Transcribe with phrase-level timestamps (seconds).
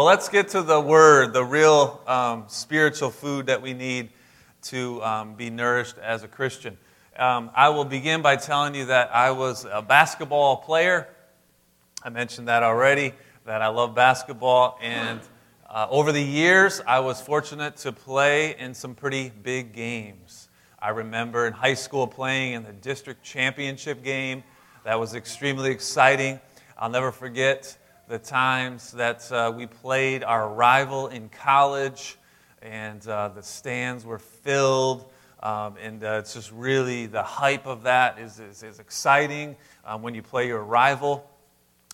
[0.00, 4.08] Well, let's get to the word, the real um, spiritual food that we need
[4.62, 6.78] to um, be nourished as a Christian.
[7.18, 11.06] Um, I will begin by telling you that I was a basketball player.
[12.02, 13.12] I mentioned that already,
[13.44, 14.78] that I love basketball.
[14.80, 15.20] And
[15.68, 20.48] uh, over the years, I was fortunate to play in some pretty big games.
[20.78, 24.44] I remember in high school playing in the district championship game.
[24.84, 26.40] That was extremely exciting.
[26.78, 27.76] I'll never forget
[28.10, 32.18] the times that uh, we played our rival in college,
[32.60, 35.12] and uh, the stands were filled.
[35.44, 40.02] Um, and uh, it's just really the hype of that is, is, is exciting um,
[40.02, 41.24] when you play your rival.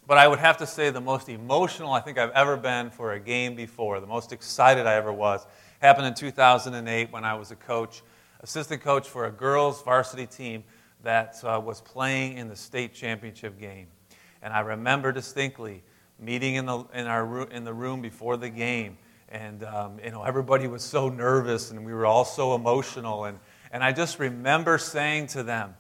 [0.07, 3.13] But I would have to say the most emotional I think I've ever been for
[3.13, 5.47] a game before, the most excited I ever was,
[5.83, 8.01] happened in 2008 when I was a coach,
[8.41, 10.65] assistant coach for a girls' varsity team
[11.03, 13.89] that uh, was playing in the state championship game.
[14.41, 15.83] And I remember distinctly
[16.19, 18.99] meeting in the, in our, in the room before the game.
[19.29, 23.25] And um, you know, everybody was so nervous and we were all so emotional.
[23.25, 23.39] And,
[23.71, 25.75] and I just remember saying to them,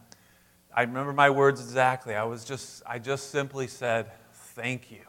[0.75, 2.15] I remember my words exactly.
[2.15, 5.05] I was just, I just simply said, thank you.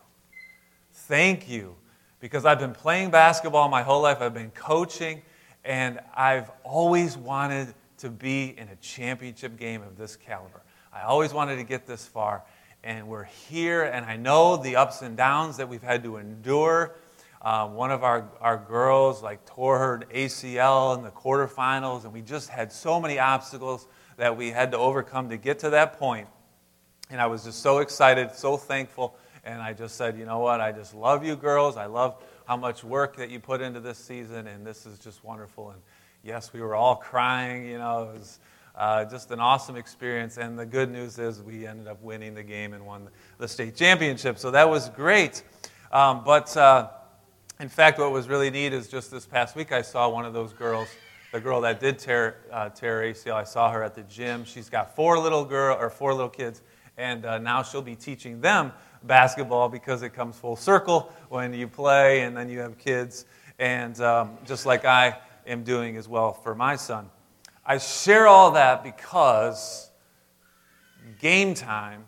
[0.93, 1.75] Thank you.
[2.19, 5.21] Because I've been playing basketball my whole life, I've been coaching,
[5.63, 10.61] and I've always wanted to be in a championship game of this caliber.
[10.91, 12.43] I always wanted to get this far,
[12.83, 16.95] and we're here, and I know the ups and downs that we've had to endure.
[17.41, 22.21] Uh, one of our, our girls like tore her ACL in the quarterfinals, and we
[22.21, 26.27] just had so many obstacles that we had to overcome to get to that point.
[27.09, 29.15] And I was just so excited, so thankful.
[29.43, 30.59] And I just said, you know what?
[30.59, 31.77] I just love you girls.
[31.77, 35.23] I love how much work that you put into this season, and this is just
[35.23, 35.69] wonderful.
[35.69, 35.81] And
[36.23, 37.65] yes, we were all crying.
[37.65, 38.39] You know, it was
[38.77, 40.37] uh, just an awesome experience.
[40.37, 43.75] And the good news is we ended up winning the game and won the state
[43.75, 44.37] championship.
[44.37, 45.43] So that was great.
[45.91, 46.89] Um, but uh,
[47.59, 50.33] in fact, what was really neat is just this past week I saw one of
[50.33, 50.87] those girls
[51.31, 54.45] the girl that did tear, uh, tear ACL, I saw her at the gym.
[54.45, 56.61] She's got four little girl or four little kids,
[56.97, 58.71] and uh, now she'll be teaching them
[59.03, 63.25] basketball because it comes full circle when you play and then you have kids,
[63.59, 67.09] and um, just like I am doing as well for my son.
[67.69, 69.89] I share all that because
[71.19, 72.05] game time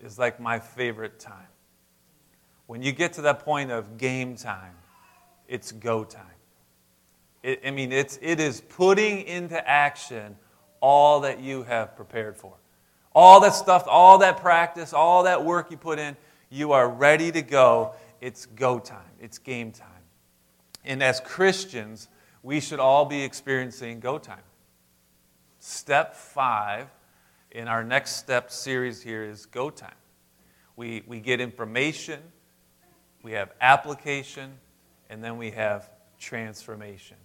[0.00, 1.46] is like my favorite time.
[2.66, 4.72] When you get to that point of game time,
[5.46, 6.24] it's go time.
[7.42, 10.36] It, I mean, it's, it is putting into action
[10.80, 12.54] all that you have prepared for.
[13.14, 16.16] All that stuff, all that practice, all that work you put in,
[16.48, 17.92] you are ready to go.
[18.22, 19.88] It's go time, it's game time.
[20.82, 22.08] And as Christians,
[22.42, 24.40] we should all be experiencing go time.
[25.66, 26.88] Step five
[27.50, 29.94] in our next step series here is go time.
[30.76, 32.20] We, we get information,
[33.22, 34.58] we have application,
[35.08, 35.88] and then we have
[36.18, 37.16] transformation.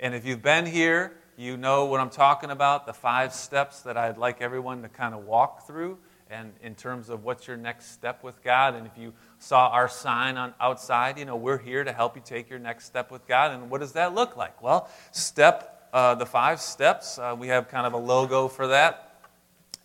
[0.00, 3.98] And if you've been here, you know what I'm talking about the five steps that
[3.98, 5.98] I'd like everyone to kind of walk through.
[6.30, 9.90] And in terms of what's your next step with God, and if you saw our
[9.90, 13.26] sign on outside, you know we're here to help you take your next step with
[13.28, 13.50] God.
[13.50, 14.62] And what does that look like?
[14.62, 17.18] Well, step uh, the five steps.
[17.18, 19.22] Uh, we have kind of a logo for that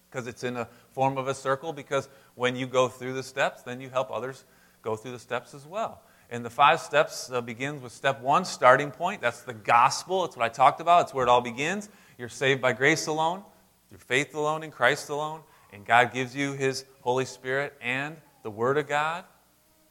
[0.09, 1.71] because it's in a form of a circle.
[1.71, 4.43] Because when you go through the steps, then you help others
[4.81, 6.01] go through the steps as well.
[6.31, 9.21] And the five steps uh, begins with step one, starting point.
[9.21, 10.23] That's the gospel.
[10.23, 11.03] That's what I talked about.
[11.03, 11.89] It's where it all begins.
[12.17, 13.43] You're saved by grace alone,
[13.89, 15.41] through faith alone, in Christ alone.
[15.71, 19.25] And God gives you His Holy Spirit and the Word of God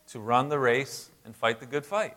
[0.08, 2.16] to run the race and fight the good fight.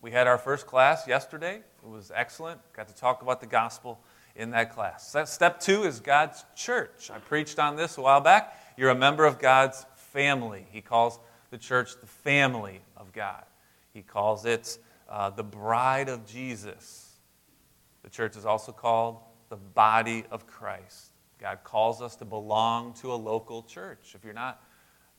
[0.00, 1.60] We had our first class yesterday.
[1.86, 2.60] It was excellent.
[2.72, 4.00] Got to talk about the gospel
[4.34, 5.16] in that class.
[5.26, 7.12] Step two is God's church.
[7.14, 8.60] I preached on this a while back.
[8.76, 10.66] You're a member of God's family.
[10.72, 11.20] He calls
[11.50, 13.44] the church the family of God.
[13.94, 17.12] He calls it uh, the bride of Jesus.
[18.02, 19.18] The church is also called
[19.48, 21.12] the body of Christ.
[21.40, 24.14] God calls us to belong to a local church.
[24.16, 24.60] If you're not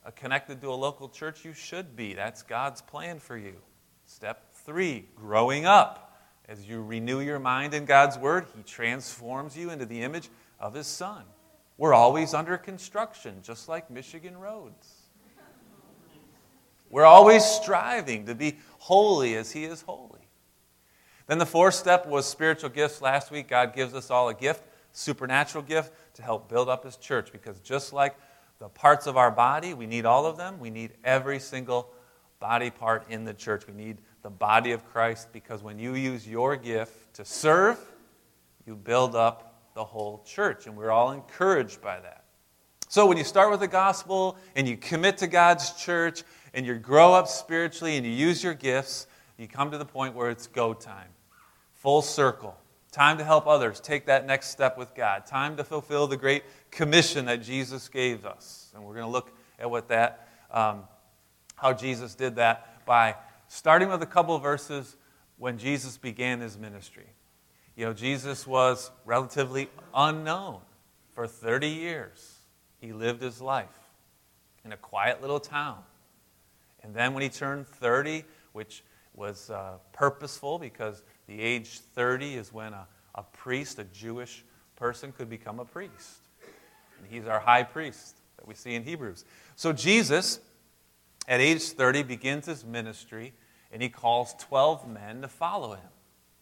[0.05, 2.13] uh, connected to a local church, you should be.
[2.13, 3.55] That's God's plan for you.
[4.05, 6.06] Step three, growing up.
[6.49, 10.29] As you renew your mind in God's Word, He transforms you into the image
[10.59, 11.23] of His Son.
[11.77, 14.93] We're always under construction, just like Michigan roads.
[16.89, 20.21] We're always striving to be holy as He is holy.
[21.27, 23.01] Then the fourth step was spiritual gifts.
[23.01, 24.63] Last week, God gives us all a gift,
[24.93, 27.33] supernatural gift, to help build up His church.
[27.33, 28.15] Because just like
[28.59, 30.59] the parts of our body, we need all of them.
[30.59, 31.91] We need every single
[32.39, 33.67] body part in the church.
[33.67, 37.79] We need the body of Christ because when you use your gift to serve,
[38.65, 40.67] you build up the whole church.
[40.67, 42.25] And we're all encouraged by that.
[42.89, 46.23] So when you start with the gospel and you commit to God's church
[46.53, 50.15] and you grow up spiritually and you use your gifts, you come to the point
[50.15, 51.09] where it's go time.
[51.75, 52.57] Full circle.
[52.91, 55.25] Time to help others take that next step with God.
[55.25, 58.71] Time to fulfill the great commission that Jesus gave us.
[58.73, 60.83] And we're going to look at what that, um,
[61.55, 63.15] how Jesus did that by
[63.47, 64.95] starting with a couple verses
[65.37, 67.05] when Jesus began his ministry.
[67.75, 70.61] You know, Jesus was relatively unknown
[71.13, 72.39] for 30 years.
[72.79, 73.67] He lived his life
[74.65, 75.77] in a quiet little town.
[76.83, 78.23] And then when he turned 30,
[78.53, 78.83] which
[79.13, 84.43] was uh, purposeful because the age 30 is when a, a priest, a Jewish
[84.75, 86.19] person, could become a priest.
[86.97, 89.25] And he's our high priest that we see in Hebrews.
[89.55, 90.39] So Jesus,
[91.27, 93.33] at age 30, begins his ministry
[93.71, 95.89] and he calls 12 men to follow him,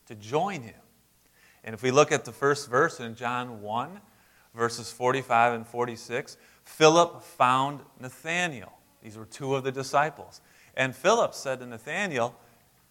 [0.07, 0.75] to join him.
[1.63, 3.99] And if we look at the first verse in John 1,
[4.53, 8.73] verses 45 and 46, Philip found Nathanael.
[9.01, 10.41] These were two of the disciples.
[10.75, 12.35] And Philip said to Nathanael,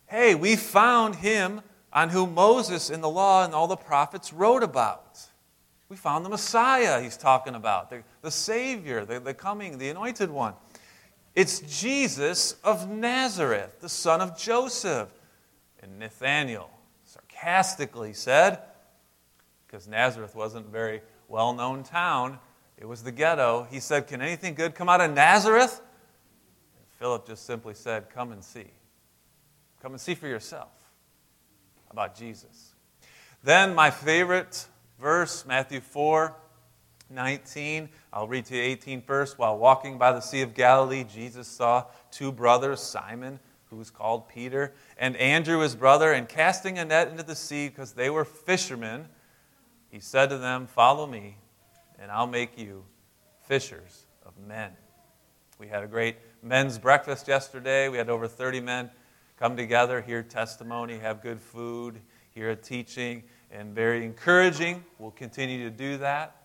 [0.06, 1.62] Hey, we found him
[1.93, 5.20] on whom Moses in the law and all the prophets wrote about.
[5.88, 10.31] We found the Messiah he's talking about, the, the Savior, the, the coming, the anointed
[10.31, 10.55] one.
[11.35, 15.09] It's Jesus of Nazareth, the son of Joseph.
[15.83, 16.71] And Nathanael
[17.05, 18.61] sarcastically said,
[19.67, 22.39] because Nazareth wasn't a very well known town,
[22.79, 23.67] it was the ghetto.
[23.71, 25.81] He said, Can anything good come out of Nazareth?
[26.77, 28.71] And Philip just simply said, Come and see.
[29.83, 30.71] Come and see for yourself
[31.91, 32.75] about Jesus.
[33.43, 34.67] Then, my favorite
[35.01, 36.35] verse, Matthew 4
[37.11, 37.89] 19.
[38.12, 39.39] I'll read to you 18 first.
[39.39, 44.29] While walking by the Sea of Galilee, Jesus saw two brothers, Simon, who was called
[44.29, 48.25] Peter, and Andrew, his brother, and casting a net into the sea because they were
[48.25, 49.09] fishermen,
[49.91, 51.37] he said to them, Follow me,
[51.99, 52.85] and I'll make you
[53.43, 54.73] fishers of men.
[55.59, 57.89] We had a great men's breakfast yesterday.
[57.89, 58.91] We had over 30 men
[59.39, 63.23] come together, hear testimony, have good food, hear a teaching,
[63.53, 64.85] and very encouraging.
[64.99, 66.44] We'll continue to do that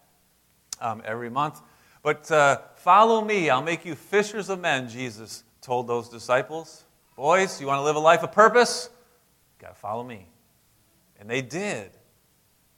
[0.82, 1.62] um, every month.
[2.02, 6.86] But uh, follow me, I'll make you fishers of men, Jesus told those disciples.
[7.16, 8.90] Boys, you want to live a life of purpose?
[9.58, 10.28] You got to follow me.
[11.20, 11.92] And they did.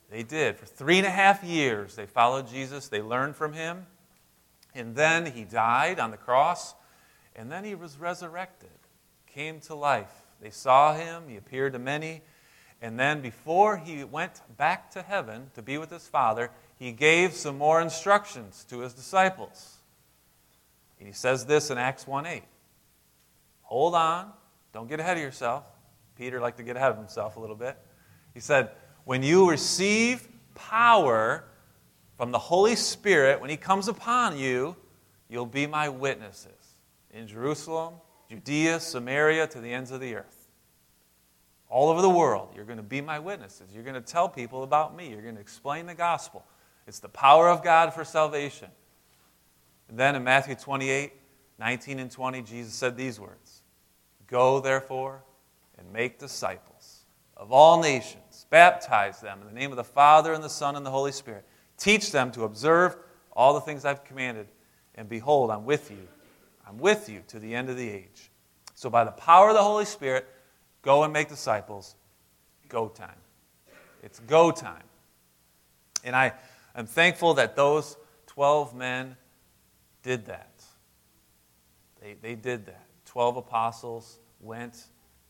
[0.10, 0.58] They did.
[0.58, 3.86] For three and a half years, they followed Jesus, they learned from him.
[4.74, 6.76] And then he died on the cross,
[7.36, 8.70] and then he was resurrected,
[9.28, 10.12] came to life.
[10.42, 12.22] They saw him, he appeared to many.
[12.82, 16.50] And then, before he went back to heaven to be with his Father,
[16.82, 19.78] he gave some more instructions to his disciples.
[20.98, 22.42] And he says this in Acts 1 8.
[23.62, 24.32] Hold on,
[24.74, 25.64] don't get ahead of yourself.
[26.18, 27.78] Peter liked to get ahead of himself a little bit.
[28.34, 28.72] He said,
[29.04, 31.44] When you receive power
[32.18, 34.76] from the Holy Spirit, when he comes upon you,
[35.30, 36.74] you'll be my witnesses
[37.12, 37.94] in Jerusalem,
[38.28, 40.48] Judea, Samaria, to the ends of the earth
[41.70, 42.50] all over the world.
[42.56, 43.70] You're going to be my witnesses.
[43.72, 45.12] You're going to tell people about me.
[45.12, 46.44] You're going to explain the gospel.
[46.92, 48.68] It's the power of God for salvation.
[49.88, 51.14] And then in Matthew 28
[51.58, 53.62] 19 and 20, Jesus said these words
[54.28, 55.24] Go, therefore,
[55.78, 57.06] and make disciples
[57.38, 60.86] of all nations, baptize them in the name of the Father, and the Son, and
[60.86, 61.46] the Holy Spirit.
[61.78, 62.98] Teach them to observe
[63.32, 64.48] all the things I've commanded.
[64.96, 66.10] And behold, I'm with you.
[66.68, 68.30] I'm with you to the end of the age.
[68.76, 70.28] So, by the power of the Holy Spirit,
[70.82, 71.96] go and make disciples.
[72.68, 73.16] Go time.
[74.04, 74.84] It's go time.
[76.04, 76.34] And I,
[76.76, 77.98] I'm thankful that those
[78.28, 79.16] 12 men
[80.04, 80.64] did that.
[82.02, 82.86] They, they did that.
[83.06, 84.86] 12 apostles went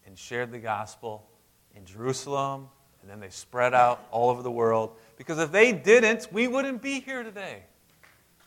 [0.06, 1.28] and shared the gospel
[1.76, 2.68] in Jerusalem,
[3.02, 4.96] and then they spread out all over the world.
[5.18, 7.64] Because if they didn't, we wouldn't be here today.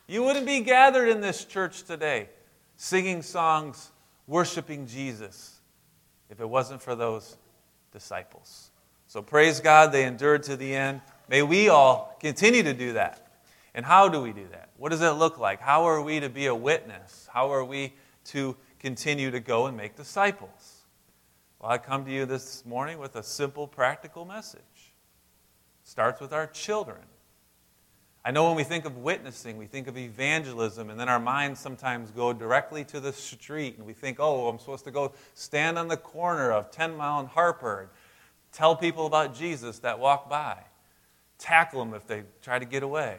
[0.07, 2.29] You wouldn't be gathered in this church today
[2.77, 3.93] singing songs,
[4.27, 5.61] worshiping Jesus,
[6.29, 7.37] if it wasn't for those
[7.93, 8.71] disciples.
[9.07, 11.01] So praise God, they endured to the end.
[11.29, 13.21] May we all continue to do that.
[13.75, 14.69] And how do we do that?
[14.77, 15.61] What does it look like?
[15.61, 17.29] How are we to be a witness?
[17.33, 17.95] How are we
[18.27, 20.83] to continue to go and make disciples?
[21.59, 24.61] Well, I come to you this morning with a simple, practical message.
[25.83, 27.03] It starts with our children.
[28.25, 31.61] I know when we think of witnessing, we think of evangelism, and then our minds
[31.61, 35.79] sometimes go directly to the street, and we think, oh, I'm supposed to go stand
[35.79, 37.89] on the corner of 10 Mile and Harper and
[38.53, 40.59] tell people about Jesus that walk by
[41.45, 43.19] tackle them if they try to get away.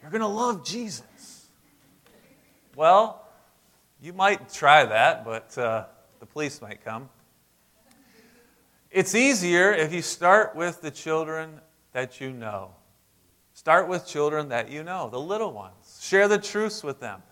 [0.00, 1.48] You're going to love Jesus.
[2.76, 3.26] Well,
[4.00, 5.86] you might try that, but uh,
[6.20, 7.08] the police might come.
[8.92, 11.60] It's easier if you start with the children
[11.92, 12.70] that you know.
[13.52, 15.98] Start with children that you know, the little ones.
[16.00, 17.22] Share the truths with them.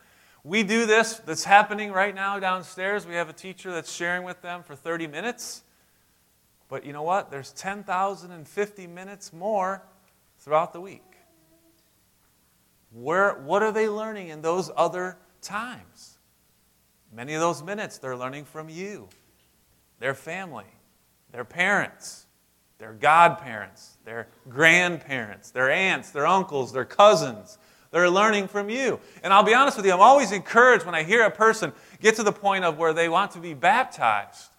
[0.42, 3.06] We do this, that's happening right now downstairs.
[3.06, 5.62] We have a teacher that's sharing with them for 30 minutes.
[6.74, 7.30] But you know what?
[7.30, 9.80] There's 10,050 minutes more
[10.40, 11.04] throughout the week.
[12.90, 16.18] Where, what are they learning in those other times?
[17.12, 19.08] Many of those minutes they're learning from you,
[20.00, 20.64] their family,
[21.30, 22.26] their parents,
[22.78, 27.56] their godparents, their grandparents, their aunts, their uncles, their cousins.
[27.92, 28.98] They're learning from you.
[29.22, 32.16] And I'll be honest with you, I'm always encouraged when I hear a person get
[32.16, 34.50] to the point of where they want to be baptized.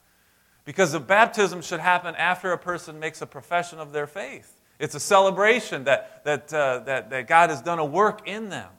[0.66, 4.60] Because the baptism should happen after a person makes a profession of their faith.
[4.80, 8.70] It's a celebration that, that, uh, that, that God has done a work in them.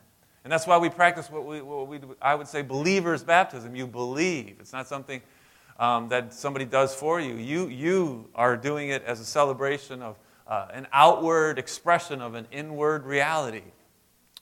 [0.45, 3.75] And that's why we practice what, we, what we, I would say believer's baptism.
[3.75, 4.57] You believe.
[4.61, 5.23] It's not something
[5.78, 7.35] um, that somebody does for you.
[7.35, 7.69] you.
[7.69, 13.05] You are doing it as a celebration of uh, an outward expression of an inward
[13.05, 13.62] reality.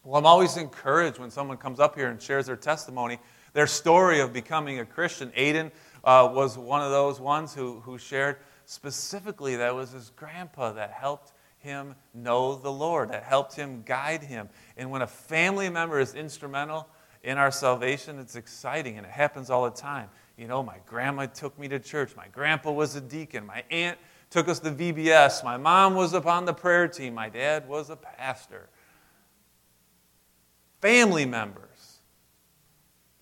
[0.02, 3.18] Well, I'm always encouraged when someone comes up here and shares their testimony,
[3.54, 5.30] their story of becoming a Christian.
[5.30, 5.70] Aiden
[6.04, 10.90] uh, was one of those ones who, who shared specifically that was his grandpa that
[10.90, 14.48] helped him know the Lord, that helped him guide him.
[14.76, 16.88] And when a family member is instrumental
[17.22, 20.08] in our salvation, it's exciting and it happens all the time.
[20.36, 23.98] You know, my grandma took me to church, my grandpa was a deacon, my aunt
[24.30, 27.96] took us to VBS, my mom was upon the prayer team, my dad was a
[27.96, 28.68] pastor
[30.84, 32.00] family members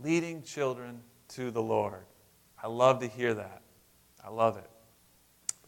[0.01, 2.03] leading children to the Lord.
[2.63, 3.63] I love to hear that.
[4.25, 4.71] I love it.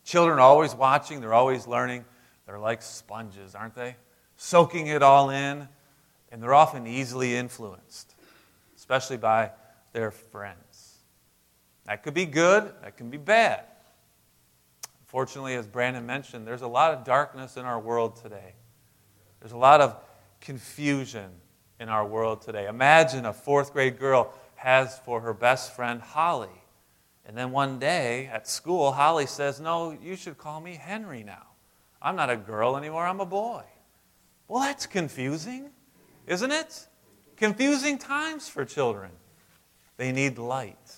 [0.05, 2.05] Children are always watching, they're always learning.
[2.47, 3.97] They're like sponges, aren't they?
[4.37, 5.67] Soaking it all in,
[6.31, 8.15] and they're often easily influenced,
[8.77, 9.51] especially by
[9.93, 10.99] their friends.
[11.87, 13.65] That could be good, that can be bad.
[15.01, 18.55] Unfortunately, as Brandon mentioned, there's a lot of darkness in our world today.
[19.41, 19.97] There's a lot of
[20.41, 21.31] confusion
[21.81, 22.67] in our world today.
[22.67, 26.49] Imagine a fourth grade girl has for her best friend Holly.
[27.27, 31.47] And then one day at school, Holly says, No, you should call me Henry now.
[32.03, 33.63] I'm not a girl anymore, I'm a boy.
[34.47, 35.71] Well, that's confusing,
[36.27, 36.87] isn't it?
[37.37, 39.11] Confusing times for children.
[39.97, 40.95] They need light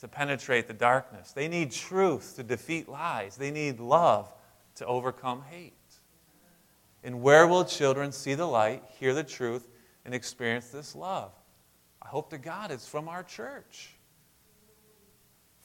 [0.00, 4.32] to penetrate the darkness, they need truth to defeat lies, they need love
[4.76, 5.74] to overcome hate.
[7.02, 9.68] And where will children see the light, hear the truth,
[10.04, 11.32] and experience this love.
[12.02, 13.90] I hope to God it's from our church,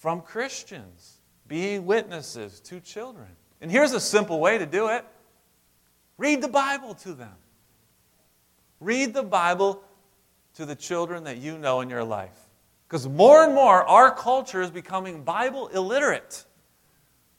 [0.06, 3.26] from Christians, being witnesses to children.
[3.60, 5.04] And here's a simple way to do it
[6.20, 7.34] read the Bible to them.
[8.80, 9.82] Read the Bible
[10.58, 12.38] to the children that you know in your life.
[12.88, 16.46] Because more and more, our culture is becoming Bible illiterate.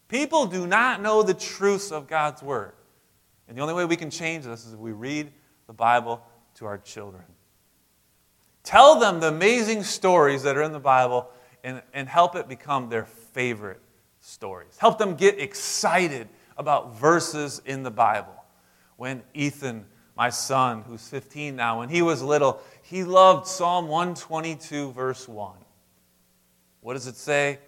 [0.08, 2.72] People do not know the truths of God's Word.
[3.46, 5.30] And the only way we can change this is if we read
[5.68, 6.20] the Bible
[6.56, 7.22] to our children.
[8.64, 11.30] Tell them the amazing stories that are in the Bible
[11.66, 13.80] and, and help it become their favorite
[14.20, 14.78] stories.
[14.78, 18.44] Help them get excited about verses in the Bible.
[18.96, 19.84] When Ethan,
[20.16, 25.56] my son, who's 15 now, when he was little, he loved Psalm 122, verse 1.
[26.82, 27.58] What does it say?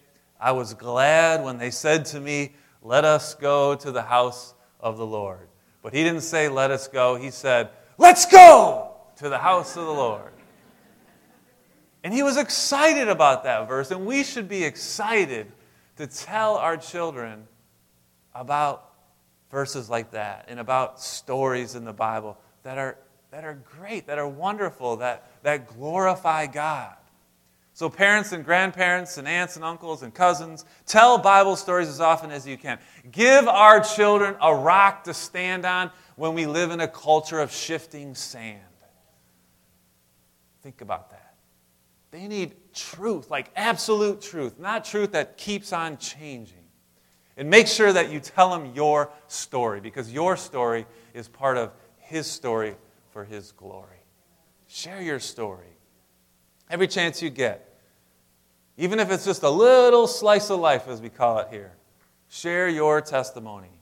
[0.40, 4.96] I was glad when they said to me, Let us go to the house of
[4.96, 5.48] the Lord.
[5.82, 7.16] But he didn't say, Let us go.
[7.16, 10.32] He said, Let's go to the house of the Lord.
[12.08, 15.52] And he was excited about that verse, and we should be excited
[15.96, 17.46] to tell our children
[18.34, 18.94] about
[19.50, 22.96] verses like that and about stories in the Bible that are,
[23.30, 26.94] that are great, that are wonderful, that, that glorify God.
[27.74, 32.30] So, parents and grandparents and aunts and uncles and cousins, tell Bible stories as often
[32.30, 32.78] as you can.
[33.12, 37.52] Give our children a rock to stand on when we live in a culture of
[37.52, 38.62] shifting sand.
[40.62, 41.27] Think about that.
[42.10, 46.56] They need truth, like absolute truth, not truth that keeps on changing.
[47.36, 51.72] And make sure that you tell them your story because your story is part of
[51.98, 52.74] His story
[53.10, 53.98] for His glory.
[54.66, 55.78] Share your story
[56.70, 57.64] every chance you get.
[58.76, 61.72] Even if it's just a little slice of life, as we call it here,
[62.28, 63.80] share your testimony.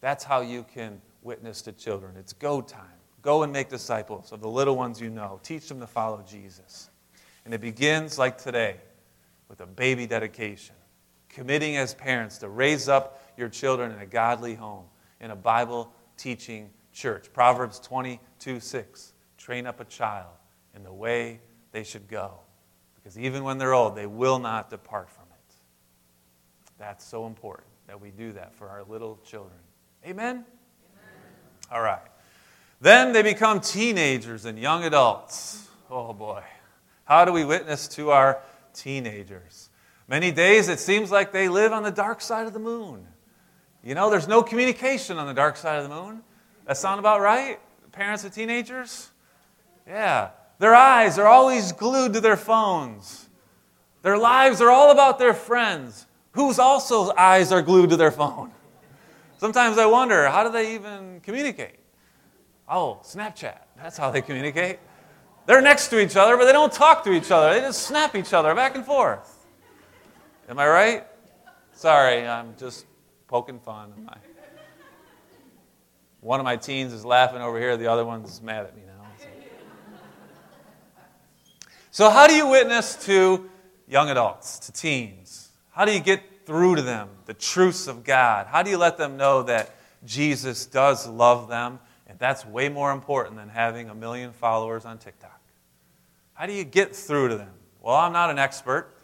[0.00, 2.16] That's how you can witness to children.
[2.16, 2.86] It's go time.
[3.22, 5.40] Go and make disciples of the little ones you know.
[5.42, 6.89] Teach them to follow Jesus.
[7.50, 8.76] And it begins like today
[9.48, 10.76] with a baby dedication,
[11.28, 14.84] committing as parents to raise up your children in a godly home,
[15.20, 17.32] in a Bible teaching church.
[17.32, 19.14] Proverbs 22 6.
[19.36, 20.30] Train up a child
[20.76, 21.40] in the way
[21.72, 22.34] they should go,
[22.94, 25.54] because even when they're old, they will not depart from it.
[26.78, 29.58] That's so important that we do that for our little children.
[30.06, 30.44] Amen?
[31.72, 32.06] All right.
[32.80, 35.66] Then they become teenagers and young adults.
[35.90, 36.44] Oh boy.
[37.10, 38.38] How do we witness to our
[38.72, 39.68] teenagers?
[40.06, 43.04] Many days it seems like they live on the dark side of the moon.
[43.82, 46.22] You know, there's no communication on the dark side of the moon.
[46.66, 47.58] That sound about right?
[47.90, 49.10] Parents of teenagers?
[49.88, 50.30] Yeah.
[50.60, 53.28] Their eyes are always glued to their phones.
[54.02, 58.52] Their lives are all about their friends, whose also eyes are glued to their phone.
[59.38, 61.80] Sometimes I wonder, how do they even communicate?
[62.68, 63.58] Oh, Snapchat.
[63.76, 64.78] That's how they communicate.
[65.46, 67.54] They're next to each other, but they don't talk to each other.
[67.54, 69.46] They just snap each other back and forth.
[70.48, 71.06] Am I right?
[71.72, 72.86] Sorry, I'm just
[73.26, 73.92] poking fun.
[76.20, 78.90] One of my teens is laughing over here, the other one's mad at me now.
[81.90, 83.50] So, how do you witness to
[83.88, 85.50] young adults, to teens?
[85.70, 88.46] How do you get through to them the truths of God?
[88.46, 91.78] How do you let them know that Jesus does love them?
[92.20, 95.40] That's way more important than having a million followers on TikTok.
[96.34, 97.54] How do you get through to them?
[97.80, 98.94] Well, I'm not an expert,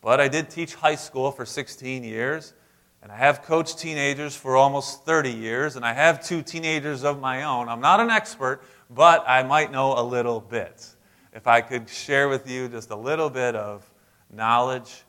[0.00, 2.54] but I did teach high school for 16 years,
[3.02, 7.20] and I have coached teenagers for almost 30 years, and I have two teenagers of
[7.20, 7.68] my own.
[7.68, 10.86] I'm not an expert, but I might know a little bit.
[11.34, 13.84] If I could share with you just a little bit of
[14.30, 15.02] knowledge,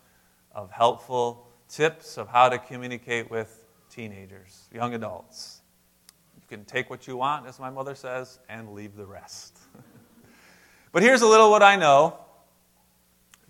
[0.54, 5.63] of helpful tips of how to communicate with teenagers, young adults.
[6.54, 9.58] Can take what you want, as my mother says, and leave the rest.
[10.92, 12.20] but here's a little what I know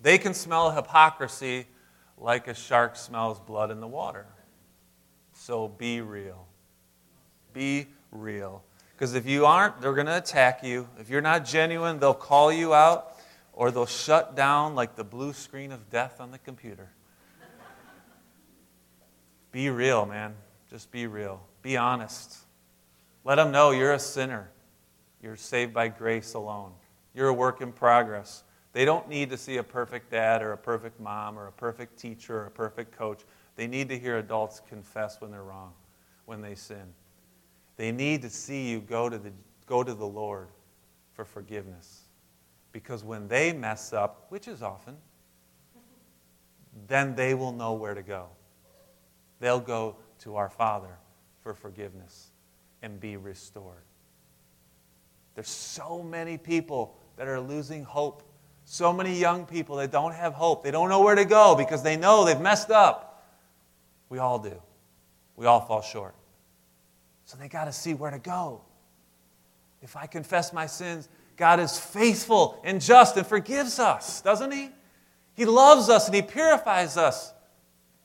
[0.00, 1.66] they can smell hypocrisy
[2.16, 4.24] like a shark smells blood in the water.
[5.34, 6.46] So be real.
[7.52, 8.64] Be real.
[8.94, 10.88] Because if you aren't, they're going to attack you.
[10.98, 13.18] If you're not genuine, they'll call you out
[13.52, 16.88] or they'll shut down like the blue screen of death on the computer.
[19.52, 20.32] Be real, man.
[20.70, 21.42] Just be real.
[21.60, 22.43] Be honest.
[23.24, 24.50] Let them know you're a sinner.
[25.22, 26.72] You're saved by grace alone.
[27.14, 28.44] You're a work in progress.
[28.72, 31.98] They don't need to see a perfect dad or a perfect mom or a perfect
[31.98, 33.22] teacher or a perfect coach.
[33.56, 35.72] They need to hear adults confess when they're wrong,
[36.26, 36.92] when they sin.
[37.76, 39.32] They need to see you go to the,
[39.66, 40.48] go to the Lord
[41.12, 42.02] for forgiveness.
[42.72, 44.96] Because when they mess up, which is often,
[46.88, 48.28] then they will know where to go
[49.44, 50.96] they'll go to our Father
[51.42, 52.30] for forgiveness
[52.84, 53.82] and be restored.
[55.34, 58.22] There's so many people that are losing hope.
[58.66, 60.62] So many young people that don't have hope.
[60.62, 63.24] They don't know where to go because they know they've messed up.
[64.10, 64.60] We all do.
[65.34, 66.14] We all fall short.
[67.24, 68.60] So they got to see where to go.
[69.82, 74.68] If I confess my sins, God is faithful and just and forgives us, doesn't He?
[75.34, 77.32] He loves us and He purifies us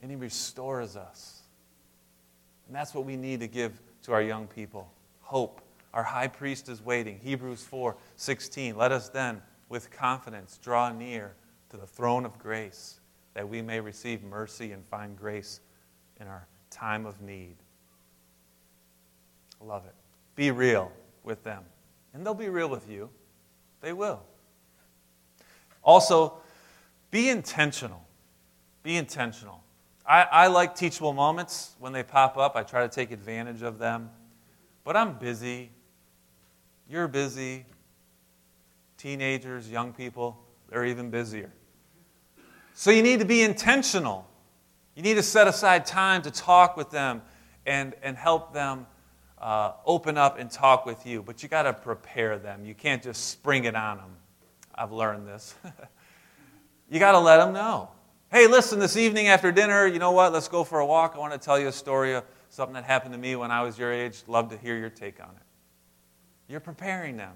[0.02, 1.42] and He restores us.
[2.68, 4.92] And that's what we need to give to our young people
[5.30, 5.62] hope.
[5.94, 7.20] Our high priest is waiting.
[7.24, 8.76] Hebrews 4 16.
[8.76, 11.34] Let us then, with confidence, draw near
[11.70, 13.00] to the throne of grace
[13.36, 15.62] that we may receive mercy and find grace
[16.20, 17.56] in our time of need.
[19.62, 19.94] I Love it.
[20.36, 20.92] Be real
[21.24, 21.64] with them.
[22.14, 23.10] And they'll be real with you.
[23.82, 24.22] They will.
[25.84, 26.40] Also,
[27.12, 28.04] be intentional.
[28.84, 29.64] Be intentional.
[30.10, 32.56] I, I like teachable moments when they pop up.
[32.56, 34.10] I try to take advantage of them.
[34.84, 35.69] But I'm busy.
[36.89, 37.67] You're busy.
[38.98, 40.36] Teenagers, young people,
[40.67, 41.52] they're even busier.
[42.74, 44.28] So you need to be intentional.
[44.95, 47.22] You need to set aside time to talk with them
[47.67, 48.88] and, and help them
[49.38, 51.22] uh, open up and talk with you.
[51.22, 52.65] But you got to prepare them.
[52.65, 54.15] You can't just spring it on them.
[54.74, 55.54] I've learned this.
[56.89, 57.89] you got to let them know.
[58.32, 60.32] Hey, listen, this evening after dinner, you know what?
[60.32, 61.13] Let's go for a walk.
[61.15, 63.63] I want to tell you a story of something that happened to me when I
[63.63, 64.22] was your age.
[64.28, 65.42] Love to hear your take on it.
[66.48, 67.34] You're preparing them.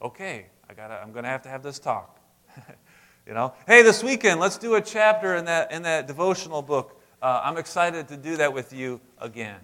[0.00, 2.20] Okay, I gotta, I'm going to have to have this talk.
[3.26, 7.02] you know, hey, this weekend, let's do a chapter in that, in that devotional book.
[7.20, 9.58] Uh, I'm excited to do that with you again.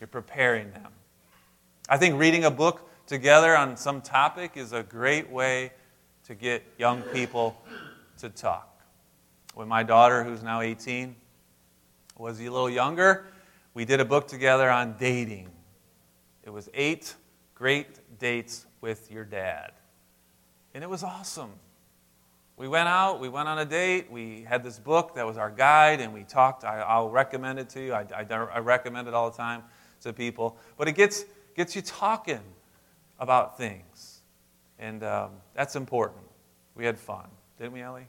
[0.00, 0.90] You're preparing them.
[1.88, 5.70] I think reading a book together on some topic is a great way
[6.24, 7.56] to get young people
[8.18, 8.75] to talk
[9.56, 11.16] when my daughter, who's now 18,
[12.18, 13.24] was a little younger,
[13.72, 15.48] we did a book together on dating.
[16.44, 17.14] It was eight
[17.54, 19.72] great dates with your dad.
[20.74, 21.52] And it was awesome.
[22.58, 25.50] We went out, we went on a date, we had this book that was our
[25.50, 26.62] guide, and we talked.
[26.62, 27.94] I, will recommend it to you.
[27.94, 29.62] I, I, I, recommend it all the time
[30.02, 30.58] to people.
[30.76, 32.40] But it gets, gets you talking
[33.18, 34.20] about things.
[34.78, 36.24] And um, that's important.
[36.74, 37.24] We had fun,
[37.58, 38.06] didn't we, Ellie?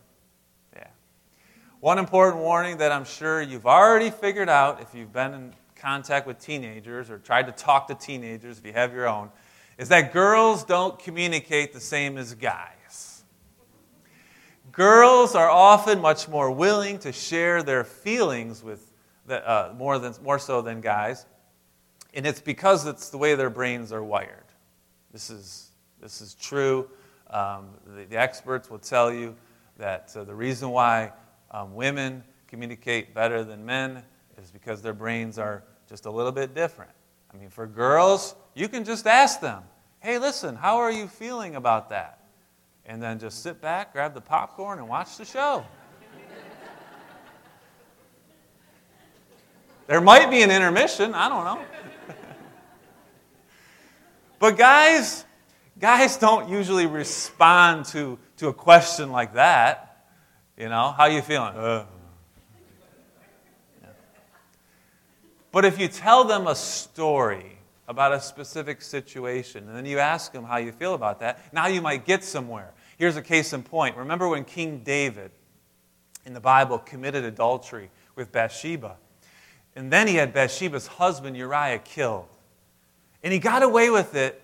[1.80, 6.26] One important warning that I'm sure you've already figured out if you've been in contact
[6.26, 9.30] with teenagers or tried to talk to teenagers, if you have your own,
[9.78, 13.24] is that girls don't communicate the same as guys.
[14.72, 18.92] Girls are often much more willing to share their feelings with
[19.28, 21.28] the, uh, more, than, more so than guys.
[22.12, 24.46] And it's because it's the way their brains are wired.
[25.12, 25.70] This is,
[26.02, 26.90] this is true.
[27.30, 29.36] Um, the, the, experts will tell you
[29.78, 31.12] that uh, the reason why
[31.52, 34.04] um, women communicate better than men
[34.42, 36.92] is because their brains are just a little bit different.
[37.34, 39.64] I mean, for girls, you can just ask them,
[40.00, 42.20] hey, listen, how are you feeling about that?
[42.86, 45.66] And then just sit back, grab the popcorn, and watch the show.
[49.88, 51.66] there might be an intermission, I don't know.
[54.40, 55.26] but guys,
[55.80, 59.87] guys don't usually respond to, to a question like that.
[60.58, 61.56] You know, how you feeling?
[61.56, 61.86] Uh.
[65.52, 70.32] But if you tell them a story about a specific situation, and then you ask
[70.32, 72.74] them how you feel about that, now you might get somewhere.
[72.98, 73.96] Here's a case in point.
[73.98, 75.32] Remember when King David
[76.26, 78.98] in the Bible committed adultery with Bathsheba?
[79.76, 82.26] And then he had Bathsheba's husband Uriah killed.
[83.24, 84.42] And he got away with it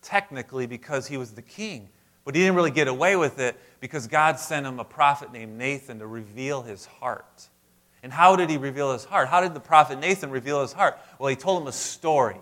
[0.00, 1.88] technically because he was the king.
[2.24, 5.56] But he didn't really get away with it because God sent him a prophet named
[5.56, 7.48] Nathan to reveal his heart.
[8.02, 9.28] And how did he reveal his heart?
[9.28, 10.98] How did the prophet Nathan reveal his heart?
[11.18, 12.36] Well, he told him a story.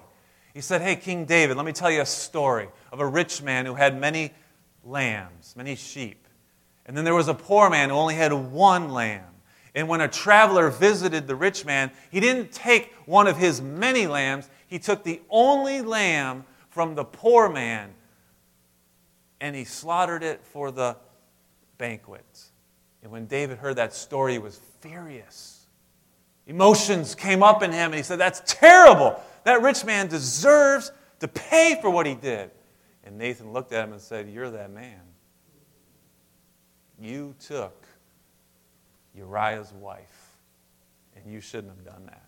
[0.55, 3.66] He said, Hey, King David, let me tell you a story of a rich man
[3.66, 4.33] who had many
[4.85, 6.27] lambs, many sheep.
[6.87, 9.25] And then there was a poor man who only had one lamb.
[9.75, 14.07] And when a traveler visited the rich man, he didn't take one of his many
[14.07, 17.92] lambs, he took the only lamb from the poor man
[19.40, 20.96] and he slaughtered it for the
[21.79, 22.25] banquet.
[23.03, 25.67] And when David heard that story, he was furious.
[26.47, 29.21] Emotions came up in him, and he said, That's terrible.
[29.45, 32.51] That rich man deserves to pay for what he did.
[33.05, 35.01] And Nathan looked at him and said, You're that man.
[37.01, 37.87] You took
[39.15, 40.37] Uriah's wife,
[41.15, 42.23] and you shouldn't have done that.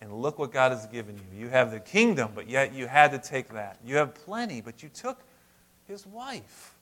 [0.00, 1.40] And look what God has given you.
[1.44, 3.78] You have the kingdom, but yet you had to take that.
[3.84, 5.20] You have plenty, but you took
[5.86, 6.75] his wife.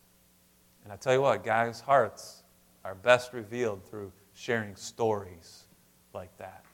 [0.84, 2.42] And I tell you what, guys' hearts
[2.84, 5.64] are best revealed through sharing stories
[6.12, 6.64] like that.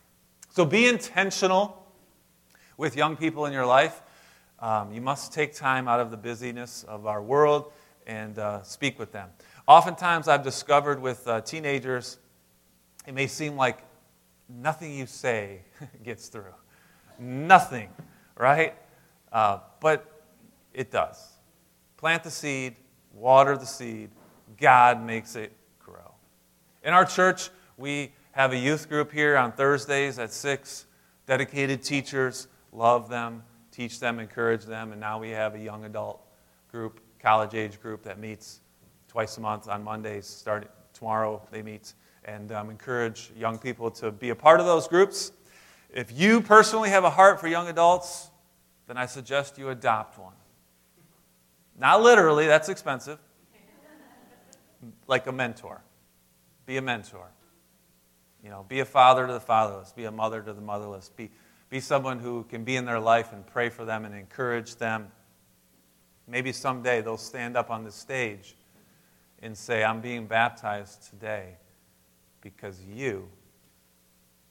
[0.51, 1.87] So be intentional
[2.77, 4.03] with young people in your life.
[4.59, 7.73] Um, you must take time out of the busyness of our world
[8.07, 9.29] and uh, speak with them.
[9.69, 12.19] Oftentimes, I've discovered with uh, teenagers,
[13.07, 13.79] it may seem like
[14.49, 15.61] nothing you say
[16.05, 16.55] gets through.
[17.19, 17.91] Nothing,
[18.37, 18.75] right?
[19.33, 20.25] Uh, but
[20.75, 21.35] it does.
[21.97, 22.77] Plant the seed,
[23.13, 24.11] water the seed,
[24.59, 26.15] God makes it grow.
[26.83, 30.87] In our church, we have a youth group here on Thursdays at 6.
[31.27, 34.93] Dedicated teachers, love them, teach them, encourage them.
[34.93, 36.21] And now we have a young adult
[36.71, 38.61] group, college age group that meets
[39.09, 40.27] twice a month on Mondays.
[40.27, 41.95] Starting tomorrow, they meet
[42.25, 45.33] and um, encourage young people to be a part of those groups.
[45.93, 48.31] If you personally have a heart for young adults,
[48.87, 50.35] then I suggest you adopt one.
[51.81, 53.19] Not literally, that's expensive.
[55.07, 55.83] Like a mentor.
[56.67, 57.31] Be a mentor.
[58.45, 61.31] You know, be a father to the fatherless, be a mother to the motherless, be,
[61.71, 65.09] be someone who can be in their life and pray for them and encourage them.
[66.27, 68.57] Maybe someday they'll stand up on the stage
[69.43, 71.57] and say, I'm being baptized today
[72.41, 73.29] because you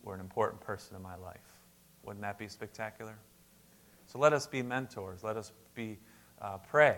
[0.03, 1.37] were an important person in my life.
[2.03, 3.17] Wouldn't that be spectacular?
[4.07, 5.23] So let us be mentors.
[5.23, 5.99] Let us be
[6.41, 6.97] uh, pray.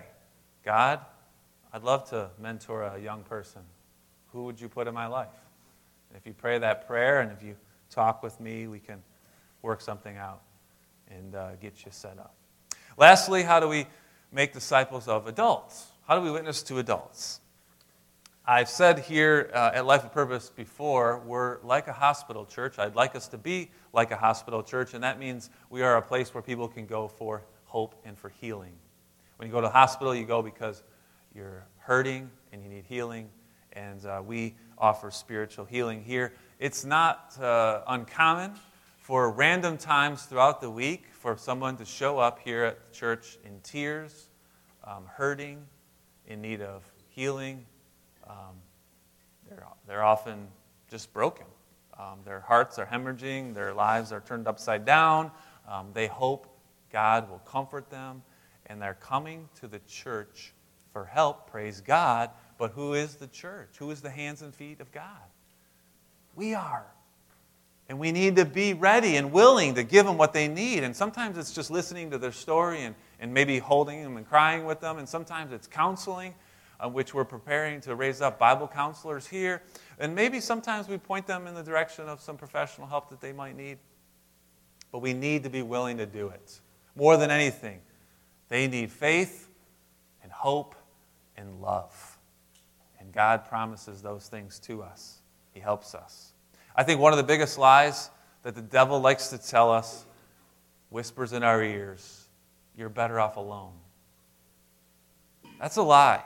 [0.64, 1.00] God,
[1.74, 3.62] I'd love to mentor a young person.
[4.32, 5.28] Who would you put in my life?
[6.10, 7.56] And if you pray that prayer and if you
[7.90, 9.02] talk with me, we can
[9.62, 10.42] work something out
[11.10, 12.36] and uh, get you set up.
[12.98, 13.88] Lastly, how do we
[14.32, 15.88] make disciples of adults?
[16.08, 17.40] How do we witness to adults?
[18.46, 22.80] I've said here uh, at Life of Purpose before, we're like a hospital church.
[22.80, 26.02] I'd like us to be like a hospital church, and that means we are a
[26.02, 28.74] place where people can go for hope and for healing.
[29.42, 30.84] When you go to the hospital, you go because
[31.34, 33.28] you're hurting and you need healing,
[33.74, 36.34] and uh, we offer spiritual healing here.
[36.60, 38.52] It's not uh, uncommon
[39.00, 43.40] for random times throughout the week for someone to show up here at the church
[43.44, 44.30] in tears,
[44.84, 45.66] um, hurting,
[46.28, 47.66] in need of healing
[48.30, 48.36] um,
[49.50, 50.50] they're, they're often
[50.88, 51.48] just broken.
[51.98, 55.32] Um, their hearts are hemorrhaging, their lives are turned upside down.
[55.68, 56.46] Um, they hope
[56.92, 58.22] God will comfort them,
[58.72, 60.54] and they're coming to the church
[60.94, 62.30] for help, praise God.
[62.58, 63.76] But who is the church?
[63.80, 65.04] Who is the hands and feet of God?
[66.36, 66.86] We are.
[67.90, 70.84] And we need to be ready and willing to give them what they need.
[70.84, 74.66] And sometimes it's just listening to their story and, and maybe holding them and crying
[74.66, 74.98] with them.
[74.98, 76.34] And sometimes it's counseling.
[76.82, 79.62] on which we're preparing to raise up Bible counselors here.
[80.00, 83.32] And maybe sometimes we point them in the direction of some professional help that they
[83.32, 83.78] might need.
[84.92, 86.60] But we need to be willing to do it.
[86.96, 87.80] More than anything,
[88.52, 89.48] they need faith
[90.22, 90.76] and hope
[91.38, 92.20] and love.
[93.00, 95.22] And God promises those things to us.
[95.54, 96.34] He helps us.
[96.76, 98.10] I think one of the biggest lies
[98.44, 100.06] that the devil likes to tell us
[100.90, 102.28] whispers in our ears
[102.76, 103.72] you're better off alone.
[105.58, 106.22] That's a lie.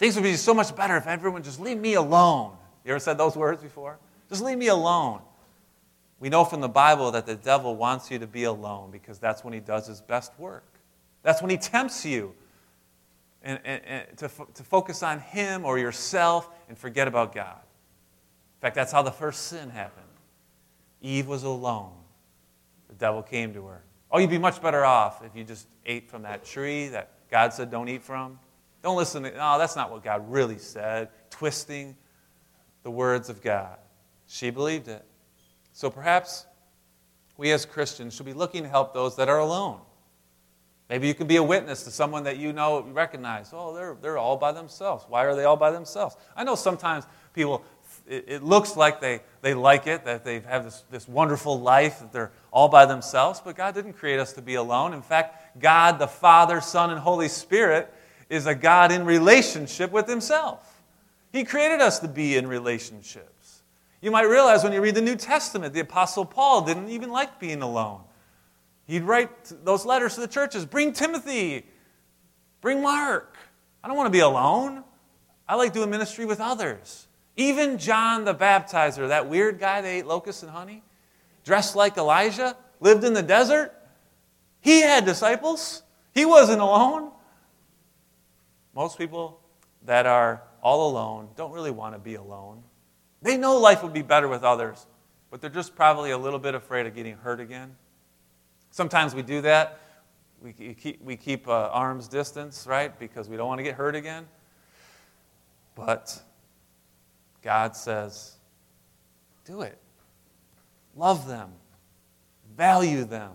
[0.00, 2.56] Things would be so much better if everyone just leave me alone.
[2.84, 3.98] You ever said those words before?
[4.28, 5.20] Just leave me alone.
[6.18, 9.44] We know from the Bible that the devil wants you to be alone because that's
[9.44, 10.64] when he does his best work.
[11.22, 12.34] That's when he tempts you
[13.42, 17.56] and, and, and to, to focus on him or yourself and forget about God.
[17.56, 20.06] In fact, that's how the first sin happened.
[21.00, 21.92] Eve was alone.
[22.88, 23.82] The devil came to her.
[24.10, 27.52] Oh, you'd be much better off if you just ate from that tree that God
[27.52, 28.38] said don't eat from.
[28.82, 31.08] Don't listen to, no, that's not what God really said.
[31.30, 31.96] Twisting
[32.82, 33.78] the words of God.
[34.26, 35.04] She believed it.
[35.72, 36.46] So perhaps
[37.36, 39.80] we as Christians should be looking to help those that are alone.
[40.90, 43.50] Maybe you can be a witness to someone that you know, recognize.
[43.52, 45.04] Oh, they're, they're all by themselves.
[45.08, 46.16] Why are they all by themselves?
[46.36, 47.64] I know sometimes people,
[48.08, 52.00] it, it looks like they, they like it, that they have this, this wonderful life,
[52.00, 54.92] that they're all by themselves, but God didn't create us to be alone.
[54.92, 57.94] In fact, God, the Father, Son, and Holy Spirit,
[58.28, 60.82] is a God in relationship with Himself.
[61.30, 63.62] He created us to be in relationships.
[64.00, 67.38] You might realize when you read the New Testament, the Apostle Paul didn't even like
[67.38, 68.00] being alone.
[68.90, 69.30] He'd write
[69.64, 71.64] those letters to the churches bring Timothy,
[72.60, 73.36] bring Mark.
[73.84, 74.82] I don't want to be alone.
[75.48, 77.06] I like doing ministry with others.
[77.36, 80.82] Even John the Baptizer, that weird guy that ate locusts and honey,
[81.44, 83.72] dressed like Elijah, lived in the desert,
[84.60, 85.84] he had disciples.
[86.12, 87.12] He wasn't alone.
[88.74, 89.40] Most people
[89.84, 92.64] that are all alone don't really want to be alone.
[93.22, 94.84] They know life would be better with others,
[95.30, 97.76] but they're just probably a little bit afraid of getting hurt again.
[98.70, 99.80] Sometimes we do that.
[100.42, 102.96] We keep, we keep uh, arm's distance, right?
[102.98, 104.26] Because we don't want to get hurt again.
[105.74, 106.22] But
[107.42, 108.36] God says,
[109.44, 109.78] do it.
[110.96, 111.50] Love them.
[112.56, 113.32] Value them.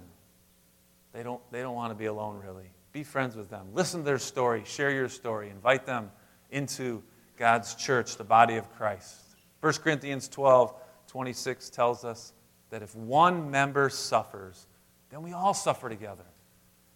[1.14, 2.70] They don't, they don't want to be alone, really.
[2.92, 3.68] Be friends with them.
[3.74, 4.64] Listen to their story.
[4.66, 5.50] Share your story.
[5.50, 6.12] Invite them
[6.52, 7.04] into
[7.38, 9.22] God's church, the body of Christ.
[9.62, 10.74] 1 Corinthians 12
[11.08, 12.34] 26 tells us
[12.70, 14.68] that if one member suffers,
[15.16, 16.26] then we all suffer together.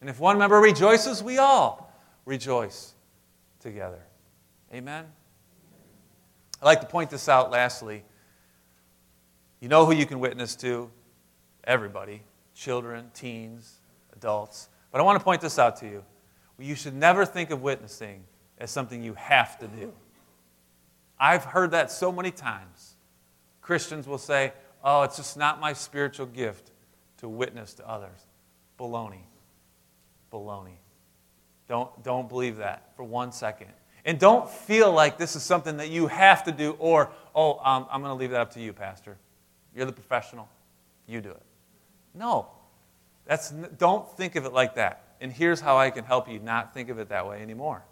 [0.02, 1.90] And if one member rejoices, we all
[2.26, 2.92] rejoice
[3.62, 4.02] together.
[4.74, 5.06] Amen?
[6.62, 8.04] I'd like to point this out lastly.
[9.62, 10.92] You know who you can witness to?
[11.64, 12.22] Everybody
[12.54, 13.80] children, teens,
[14.14, 14.68] adults.
[14.92, 16.04] But I want to point this out to you.
[16.58, 18.26] You should never think of witnessing
[18.58, 19.94] as something you have to do.
[21.18, 22.96] I've heard that so many times.
[23.62, 24.52] Christians will say,
[24.84, 26.72] Oh, it's just not my spiritual gift
[27.20, 28.20] to witness to others.
[28.80, 29.24] Baloney.
[30.32, 30.78] Baloney.
[31.68, 33.70] Don't, don't believe that for one second.
[34.06, 37.86] And don't feel like this is something that you have to do or, oh, um,
[37.92, 39.18] I'm going to leave that up to you, Pastor.
[39.76, 40.50] You're the professional.
[41.08, 41.44] You do it.
[42.16, 42.48] No.
[43.26, 45.04] That's, don't think of it like that.
[45.22, 47.84] And here's how I can help you not think of it that way anymore.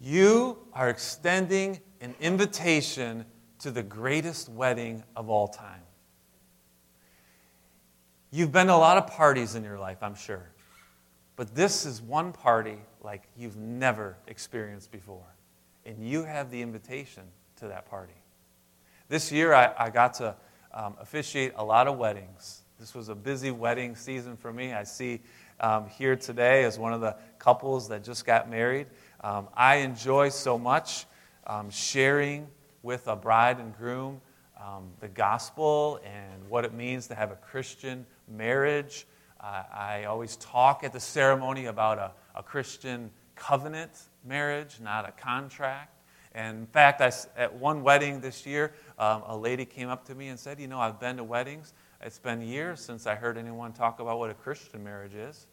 [0.00, 3.24] You are extending an invitation
[3.60, 5.80] to the greatest wedding of all time.
[8.34, 10.50] You've been to a lot of parties in your life, I'm sure.
[11.36, 15.36] But this is one party like you've never experienced before.
[15.86, 17.22] And you have the invitation
[17.58, 18.20] to that party.
[19.08, 20.34] This year, I, I got to
[20.72, 22.62] um, officiate a lot of weddings.
[22.80, 24.72] This was a busy wedding season for me.
[24.72, 25.20] I see
[25.60, 28.88] um, here today as one of the couples that just got married.
[29.20, 31.06] Um, I enjoy so much
[31.46, 32.48] um, sharing
[32.82, 34.20] with a bride and groom
[34.60, 39.06] um, the gospel and what it means to have a Christian marriage.
[39.40, 43.90] Uh, I always talk at the ceremony about a, a Christian covenant
[44.24, 45.90] marriage, not a contract.
[46.34, 50.14] And in fact, I, at one wedding this year, um, a lady came up to
[50.14, 51.74] me and said, You know, I've been to weddings.
[52.00, 55.46] It's been years since I heard anyone talk about what a Christian marriage is.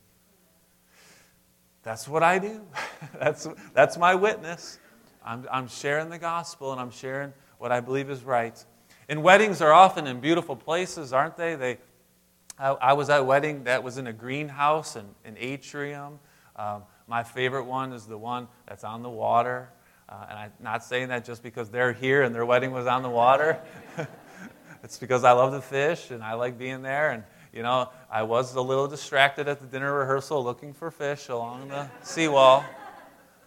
[1.84, 2.62] That's what I do.
[3.20, 4.80] that's, that's my witness.
[5.24, 8.64] I'm, I'm sharing the gospel and I'm sharing what I believe is right.
[9.08, 11.56] And weddings are often in beautiful places, aren't they?
[11.56, 11.78] They,
[12.58, 16.20] I, I was at a wedding that was in a greenhouse and an atrium.
[16.56, 19.70] Um, my favorite one is the one that's on the water.
[20.08, 23.02] Uh, and I'm not saying that just because they're here and their wedding was on
[23.02, 23.60] the water.
[24.84, 27.12] it's because I love the fish and I like being there.
[27.12, 31.30] And, you know, I was a little distracted at the dinner rehearsal looking for fish
[31.30, 32.66] along the seawall.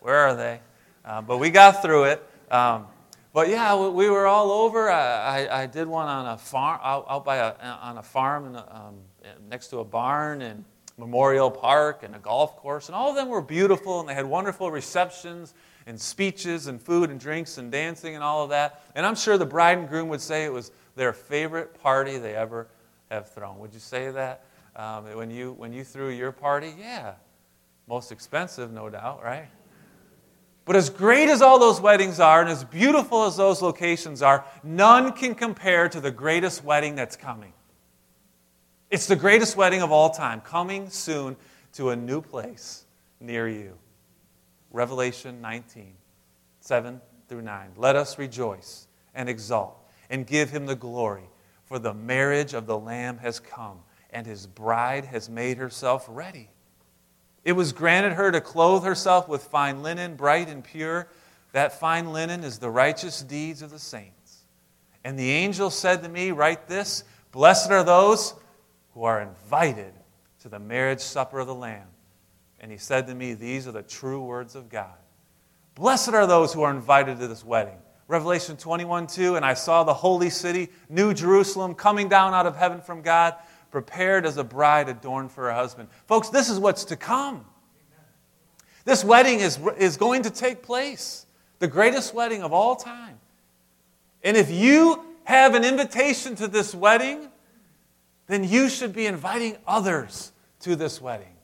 [0.00, 0.60] Where are they?
[1.04, 2.30] Uh, but we got through it.
[2.50, 2.86] Um,
[3.34, 4.88] but yeah, we were all over.
[4.88, 8.54] I, I, I did one on a farm out, out by a, on a farm
[8.54, 8.94] a, um,
[9.50, 10.64] next to a barn and
[10.96, 14.24] Memorial Park and a golf course, and all of them were beautiful, and they had
[14.24, 15.52] wonderful receptions
[15.86, 18.84] and speeches and food and drinks and dancing and all of that.
[18.94, 22.36] And I'm sure the bride and groom would say it was their favorite party they
[22.36, 22.68] ever
[23.10, 23.58] have thrown.
[23.58, 24.44] Would you say that
[24.76, 26.72] um, when you when you threw your party?
[26.78, 27.14] Yeah,
[27.88, 29.48] most expensive, no doubt, right?
[30.64, 34.44] But as great as all those weddings are, and as beautiful as those locations are,
[34.62, 37.52] none can compare to the greatest wedding that's coming.
[38.90, 41.36] It's the greatest wedding of all time, coming soon
[41.74, 42.84] to a new place
[43.20, 43.76] near you.
[44.70, 45.94] Revelation 19,
[46.60, 47.72] 7 through 9.
[47.76, 49.76] Let us rejoice and exult
[50.08, 51.28] and give him the glory,
[51.64, 56.50] for the marriage of the Lamb has come, and his bride has made herself ready.
[57.44, 61.08] It was granted her to clothe herself with fine linen, bright and pure.
[61.52, 64.44] That fine linen is the righteous deeds of the saints.
[65.04, 68.34] And the angel said to me, Write this Blessed are those
[68.94, 69.92] who are invited
[70.40, 71.88] to the marriage supper of the Lamb.
[72.60, 74.96] And he said to me, These are the true words of God.
[75.74, 77.76] Blessed are those who are invited to this wedding.
[78.06, 82.56] Revelation 21 2, and I saw the holy city, New Jerusalem, coming down out of
[82.56, 83.34] heaven from God
[83.74, 85.88] prepared as a bride adorned for her husband.
[86.06, 87.44] Folks, this is what's to come.
[88.84, 91.26] This wedding is, is going to take place,
[91.58, 93.18] the greatest wedding of all time.
[94.22, 97.28] And if you have an invitation to this wedding,
[98.28, 101.34] then you should be inviting others to this wedding.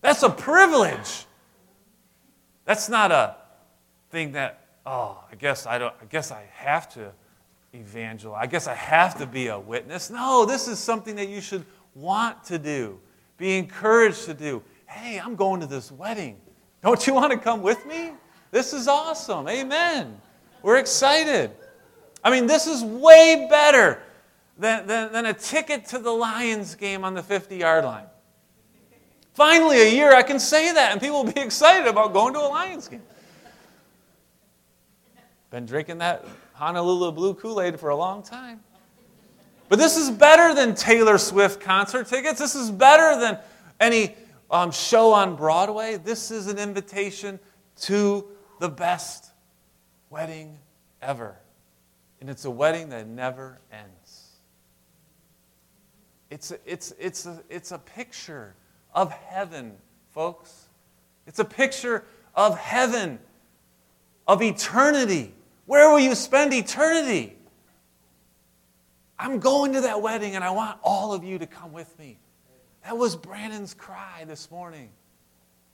[0.00, 1.26] That's a privilege.
[2.64, 3.36] That's not a
[4.10, 7.12] thing that, oh, I guess I don't I guess I have to
[7.74, 8.38] evangelize.
[8.40, 10.10] I guess I have to be a witness.
[10.10, 12.98] No, this is something that you should want to do,
[13.38, 14.62] be encouraged to do.
[14.86, 16.36] Hey, I'm going to this wedding.
[16.82, 18.12] Don't you want to come with me?
[18.50, 19.48] This is awesome.
[19.48, 20.20] Amen.
[20.62, 21.50] We're excited.
[22.22, 24.02] I mean, this is way better
[24.58, 28.06] than, than, than a ticket to the Lions game on the 50 yard line.
[29.32, 32.40] Finally, a year I can say that, and people will be excited about going to
[32.40, 33.02] a Lions game.
[35.50, 36.24] Been drinking that
[36.62, 38.60] Honolulu Blue Kool Aid for a long time.
[39.68, 42.38] But this is better than Taylor Swift concert tickets.
[42.38, 43.38] This is better than
[43.80, 44.14] any
[44.48, 45.96] um, show on Broadway.
[45.96, 47.40] This is an invitation
[47.80, 48.28] to
[48.60, 49.32] the best
[50.08, 50.56] wedding
[51.00, 51.34] ever.
[52.20, 54.28] And it's a wedding that never ends.
[56.30, 58.54] It's a, it's, it's, a, it's a picture
[58.94, 59.72] of heaven,
[60.12, 60.68] folks.
[61.26, 62.04] It's a picture
[62.36, 63.18] of heaven,
[64.28, 65.34] of eternity.
[65.66, 67.36] Where will you spend eternity?
[69.18, 72.18] I'm going to that wedding and I want all of you to come with me.
[72.84, 74.90] That was Brandon's cry this morning,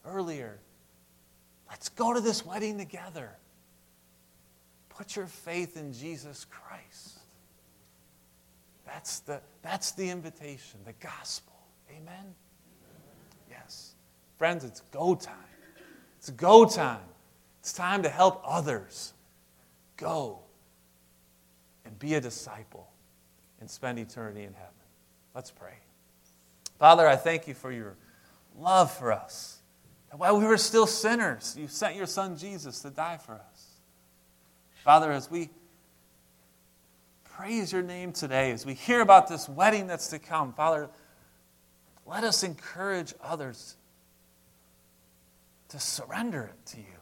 [0.04, 0.58] earlier.
[1.70, 3.30] Let's go to this wedding together.
[4.90, 7.20] Put your faith in Jesus Christ.
[8.84, 11.54] That's the, that's the invitation, the gospel.
[11.90, 12.34] Amen?
[13.50, 13.94] Yes.
[14.36, 15.34] Friends, it's go time.
[16.18, 17.00] It's go time.
[17.60, 19.14] It's time to help others
[19.98, 20.38] Go
[21.84, 22.88] and be a disciple
[23.60, 24.72] and spend eternity in heaven.
[25.34, 25.74] Let's pray.
[26.78, 27.96] Father, I thank you for your
[28.58, 29.58] love for us.
[30.16, 33.66] While we were still sinners, you sent your son Jesus to die for us.
[34.84, 35.50] Father, as we
[37.24, 40.88] praise your name today, as we hear about this wedding that's to come, Father,
[42.06, 43.76] let us encourage others
[45.68, 46.97] to surrender it to you.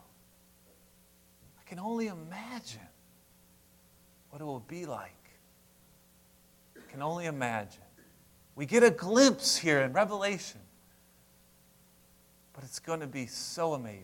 [1.67, 2.81] I can only imagine
[4.31, 5.13] what it will be like.
[6.77, 7.83] I can only imagine.
[8.55, 10.61] We get a glimpse here in Revelation,
[12.53, 14.03] but it's going to be so amazing.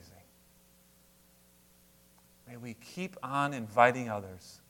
[2.48, 4.60] May we keep on inviting others.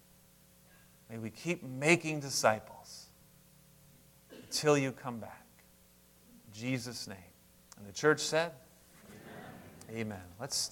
[1.11, 3.07] May we keep making disciples
[4.31, 5.47] until you come back.
[6.47, 7.17] In Jesus' name.
[7.79, 8.53] And the church said,
[9.91, 10.01] Amen.
[10.01, 10.23] Amen.
[10.39, 10.71] Let's.